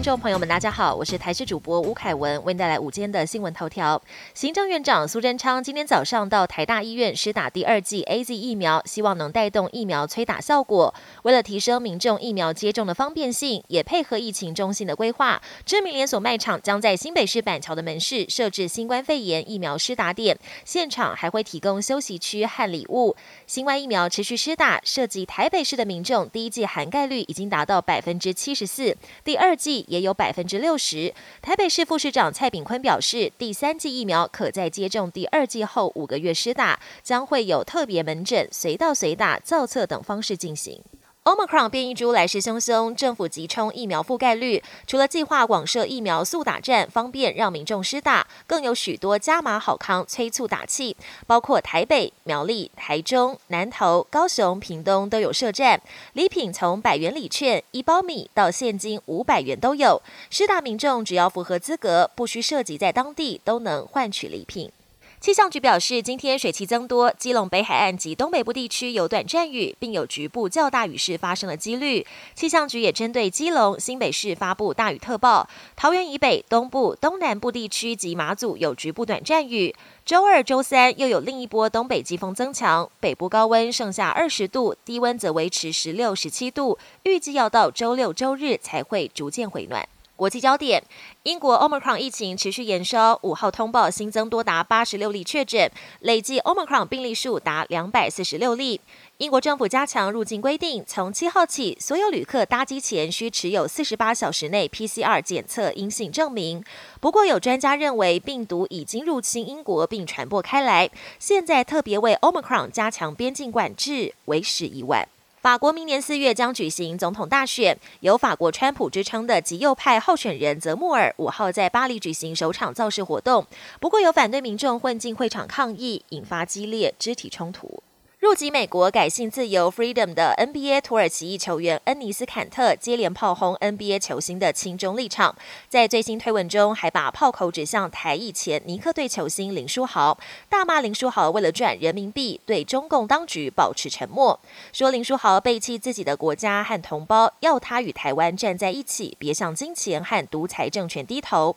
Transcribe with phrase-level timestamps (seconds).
[0.00, 4.00] 听众朋友们，大家好，我是台视主播吴凯文，为您带来午间的新闻头条。
[4.32, 10.94] 行政院长苏贞昌今天早上到台大医院施打第二剂 A Z 疫苗，希望能带动疫苗催打效果。
[11.24, 23.14] 为了提升民众疫苗接种的方便性，也配合疫情中心的规划，知名连锁卖场将在新北市板桥的门市设置新冠肺炎疫苗施打点，现场还会提供休息区和礼物。
[23.46, 29.84] 新冠疫苗持续施打，涉及台北市的民众第一剂涵盖率已经达到百分之七十四，第二剂。
[29.90, 31.12] 也有百分之六十。
[31.42, 40.80] 台北市副市长蔡炳坤表示，第三剂疫苗可在接种第二剂后五个月施打，将会有特别门诊、随到随打、造册等方式进行。
[41.22, 50.96] Omicron 变异株来势汹汹，政府急冲疫苗覆盖率，除了计划广设疫苗速打站，方便让民众施打，更有许多加码好康催促打气，
[51.26, 55.82] 包括台北、苗栗、台中、南投、高雄、屏东都有设站，
[56.14, 64.72] 礼品从百元礼券、一包米到现金五百元都有，施打民众只要符合资格，不需涉及在当地，都能换取礼品。
[65.20, 72.06] 气象局表示，今天水汽增多，基隆北海岸及东北部地区有短暂雨，并有局部较大雨势发生的几率。
[72.34, 75.46] 气象局也针对基隆、新北市发布大雨特报，
[75.76, 79.74] 桃园以北、东部、东南部地区及马祖有局部短暂雨。
[80.06, 89.86] 周二、周三又有另一波东北季风增强，北部高温剩下二十度，低温则维持十六、十七度，预计要到周六、周日才会逐渐回暖。
[90.20, 90.84] 国际焦点：
[91.22, 98.82] 英国 Omicron 疫情持续延烧，五号通报新增多达八十六例确诊，累计 Omicron 病例数达两百四十六例。
[99.16, 106.62] 英国政府加强入境规定，从七号起，所有旅客搭机前需持有四十八小时内 PCR 检测阴性证明。
[107.00, 115.08] 不过，有专家认为病毒已经入侵英国并传播开来，现在特别为 Omicron 加强边境管制，为时已晚。
[115.40, 123.46] 法国明年四月将举行总统大选，有法国川普之称的极右派候选人泽穆尔五号在巴黎举行首场造势活动，
[123.80, 127.82] 不过有反对民众混进会场抗议，引发激烈肢体冲突。
[128.20, 135.34] 入籍美国改姓自由 Freedom 的 NBA 土耳其裔球员恩尼斯坎特接连炮轰 NBA 球星的亲中立场，
[135.70, 140.18] 在最新推文中还把炮口指向台裔前尼克队球星林书豪，
[140.50, 144.38] 大骂林书豪为了赚人民币对中共当局保持沉默，
[144.70, 151.56] 说林书豪背弃自己的国家和同胞，要他与台湾站在一起，别向金钱和独裁政权低头。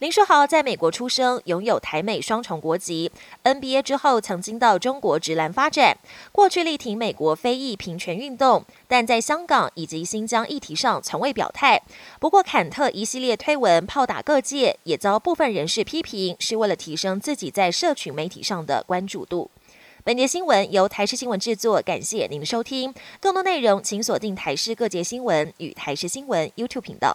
[0.00, 3.12] 林书豪在美国出生，拥有台美双重国籍。
[3.44, 5.98] NBA 之后，曾经到中国直男发展。
[6.32, 11.82] 过去力挺美国非裔平权运动，但在香港以及新疆议题上从未表态。
[12.18, 19.50] 不过，坎特一系列推文炮打各界，也遭部分人士批评，是为了提升自己在社群媒体上的关注度。
[20.02, 22.94] 本节新闻由台视新闻制作，感谢您的收听。
[23.20, 27.14] 更多内容请锁定台视各界新闻与台视新闻 YouTube 频道。